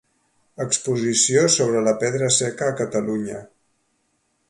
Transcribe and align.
Exposició 0.63 1.45
sobre 1.57 1.85
la 1.89 1.95
pedra 2.05 2.33
seca 2.41 2.71
a 2.73 2.77
Catalunya. 2.83 3.47